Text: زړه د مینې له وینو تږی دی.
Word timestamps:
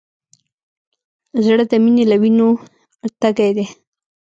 زړه 1.43 1.63
د 1.71 1.73
مینې 1.83 2.03
له 2.11 2.15
وینو 2.21 2.49
تږی 3.19 3.51
دی. 3.57 3.65